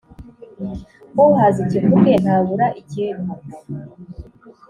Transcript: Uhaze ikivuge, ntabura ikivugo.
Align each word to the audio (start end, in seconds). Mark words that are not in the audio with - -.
Uhaze 1.23 1.59
ikivuge, 1.65 2.13
ntabura 2.23 2.65
ikivugo. 2.81 3.53